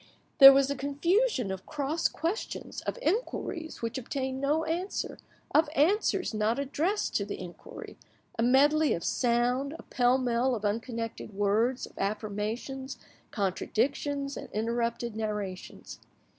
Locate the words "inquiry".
7.39-7.97